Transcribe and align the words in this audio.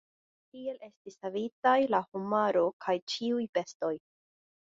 Tiel 0.53 0.77
estis 0.87 1.17
savitaj 1.25 1.75
la 1.95 2.01
homaro 2.07 2.63
kaj 2.85 2.97
ĉiuj 3.13 3.45
bestoj. 3.59 3.93